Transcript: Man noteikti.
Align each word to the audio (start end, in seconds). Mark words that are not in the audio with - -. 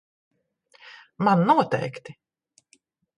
Man 1.27 1.39
noteikti. 1.49 2.11